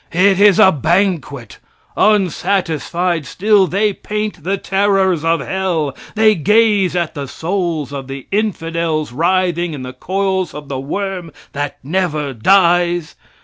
It 0.13 0.39
is 0.39 0.57
a 0.57 0.71
banquet. 0.71 1.59
Unsatisfied 1.95 3.27
still, 3.27 3.67
they 3.67 3.93
paint 3.93 4.43
the 4.43 4.57
terrors 4.57 5.23
of 5.23 5.41
hell. 5.41 5.95
They 6.15 6.33
gaze 6.33 6.95
at 6.95 7.13
the 7.13 7.27
souls 7.27 7.93
of 7.93 8.07
the 8.07 8.25
infidels 8.31 9.11
writhing 9.11 9.75
in 9.75 9.83
the 9.83 9.93
coils 9.93 10.55
of 10.55 10.69
the 10.69 10.79
worm 10.79 11.31
that 11.51 11.77
never 11.83 12.33
dies. 12.33 13.13